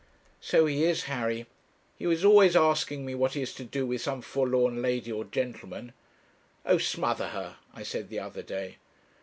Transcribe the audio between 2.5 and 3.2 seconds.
asking me